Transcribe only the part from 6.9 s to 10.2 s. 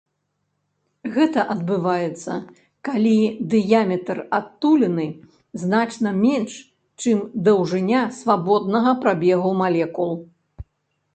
чым даўжыня свабоднага прабегу малекул.